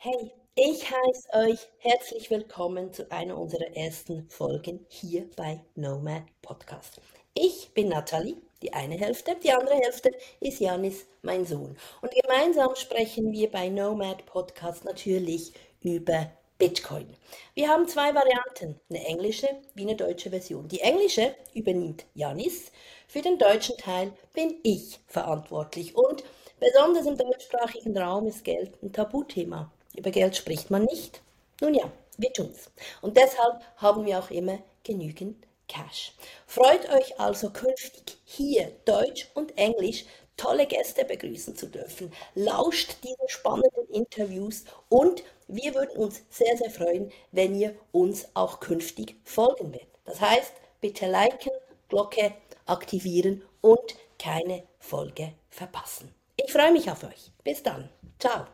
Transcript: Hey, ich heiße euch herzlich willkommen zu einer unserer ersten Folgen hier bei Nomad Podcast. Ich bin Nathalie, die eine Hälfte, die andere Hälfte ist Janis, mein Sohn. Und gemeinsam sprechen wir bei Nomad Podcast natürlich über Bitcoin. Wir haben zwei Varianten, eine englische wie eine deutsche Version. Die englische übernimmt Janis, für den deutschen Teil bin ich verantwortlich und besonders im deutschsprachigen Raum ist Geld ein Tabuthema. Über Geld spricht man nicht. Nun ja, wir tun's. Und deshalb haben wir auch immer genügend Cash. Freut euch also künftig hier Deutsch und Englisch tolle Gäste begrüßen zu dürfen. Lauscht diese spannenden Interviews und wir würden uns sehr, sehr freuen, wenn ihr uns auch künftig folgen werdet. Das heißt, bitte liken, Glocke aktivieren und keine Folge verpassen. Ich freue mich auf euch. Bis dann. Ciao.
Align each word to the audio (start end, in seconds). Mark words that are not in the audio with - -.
Hey, 0.00 0.30
ich 0.54 0.88
heiße 0.88 1.28
euch 1.32 1.58
herzlich 1.78 2.30
willkommen 2.30 2.92
zu 2.92 3.10
einer 3.10 3.36
unserer 3.36 3.76
ersten 3.76 4.28
Folgen 4.28 4.86
hier 4.88 5.28
bei 5.34 5.58
Nomad 5.74 6.22
Podcast. 6.40 7.00
Ich 7.34 7.74
bin 7.74 7.88
Nathalie, 7.88 8.36
die 8.62 8.72
eine 8.72 8.94
Hälfte, 8.94 9.34
die 9.42 9.50
andere 9.50 9.74
Hälfte 9.74 10.12
ist 10.38 10.60
Janis, 10.60 11.04
mein 11.22 11.44
Sohn. 11.44 11.76
Und 12.00 12.12
gemeinsam 12.12 12.76
sprechen 12.76 13.32
wir 13.32 13.50
bei 13.50 13.70
Nomad 13.70 14.24
Podcast 14.24 14.84
natürlich 14.84 15.52
über 15.82 16.30
Bitcoin. 16.58 17.12
Wir 17.54 17.68
haben 17.68 17.88
zwei 17.88 18.14
Varianten, 18.14 18.80
eine 18.90 19.04
englische 19.04 19.48
wie 19.74 19.82
eine 19.82 19.96
deutsche 19.96 20.30
Version. 20.30 20.68
Die 20.68 20.80
englische 20.80 21.34
übernimmt 21.54 22.04
Janis, 22.14 22.70
für 23.08 23.20
den 23.20 23.36
deutschen 23.36 23.76
Teil 23.78 24.12
bin 24.32 24.60
ich 24.62 25.00
verantwortlich 25.08 25.96
und 25.96 26.22
besonders 26.60 27.04
im 27.04 27.18
deutschsprachigen 27.18 27.98
Raum 27.98 28.28
ist 28.28 28.44
Geld 28.44 28.80
ein 28.80 28.92
Tabuthema. 28.92 29.72
Über 29.96 30.10
Geld 30.10 30.36
spricht 30.36 30.70
man 30.70 30.84
nicht. 30.84 31.20
Nun 31.60 31.74
ja, 31.74 31.90
wir 32.16 32.32
tun's. 32.32 32.70
Und 33.00 33.16
deshalb 33.16 33.62
haben 33.76 34.04
wir 34.06 34.18
auch 34.18 34.30
immer 34.30 34.58
genügend 34.84 35.46
Cash. 35.68 36.12
Freut 36.46 36.88
euch 36.90 37.20
also 37.20 37.50
künftig 37.50 38.16
hier 38.24 38.72
Deutsch 38.84 39.28
und 39.34 39.56
Englisch 39.58 40.04
tolle 40.36 40.66
Gäste 40.66 41.04
begrüßen 41.04 41.56
zu 41.56 41.66
dürfen. 41.66 42.12
Lauscht 42.34 42.96
diese 43.02 43.28
spannenden 43.28 43.86
Interviews 43.92 44.64
und 44.88 45.22
wir 45.48 45.74
würden 45.74 45.98
uns 45.98 46.22
sehr, 46.30 46.56
sehr 46.56 46.70
freuen, 46.70 47.12
wenn 47.32 47.54
ihr 47.54 47.74
uns 47.92 48.28
auch 48.34 48.60
künftig 48.60 49.16
folgen 49.24 49.72
werdet. 49.72 49.88
Das 50.04 50.20
heißt, 50.20 50.52
bitte 50.80 51.06
liken, 51.06 51.52
Glocke 51.88 52.32
aktivieren 52.66 53.42
und 53.60 53.96
keine 54.18 54.62
Folge 54.78 55.32
verpassen. 55.50 56.14
Ich 56.36 56.52
freue 56.52 56.72
mich 56.72 56.90
auf 56.90 57.02
euch. 57.04 57.32
Bis 57.44 57.62
dann. 57.62 57.88
Ciao. 58.18 58.46